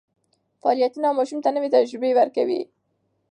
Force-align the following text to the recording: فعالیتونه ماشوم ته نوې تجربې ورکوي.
فعالیتونه 0.61 1.07
ماشوم 1.17 1.39
ته 1.43 1.49
نوې 1.55 1.69
تجربې 1.75 2.11
ورکوي. 2.15 2.61